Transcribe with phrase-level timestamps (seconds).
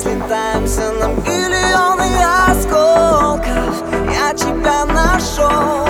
[0.00, 3.84] Слетаемся на миллионы осколков.
[4.10, 5.86] Я тебя нашел.